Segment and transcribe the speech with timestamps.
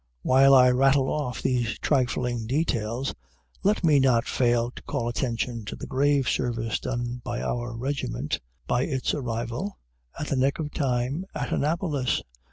[0.23, 3.13] While I rattle off these trifling details,
[3.61, 8.39] let me not fail to call attention to the grave service done by our regiment,
[8.65, 9.77] by its arrival,
[10.19, 12.23] at the nick of time, at Annapolis.